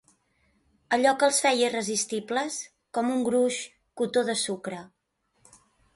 Allò 0.95 1.11
que 1.23 1.27
els 1.31 1.41
feia 1.43 1.67
irresistibles, 1.71 2.57
com 2.99 3.11
un 3.17 3.23
gruix 3.29 3.61
cotó 4.03 4.25
de 4.31 4.37
sucre. 4.47 4.85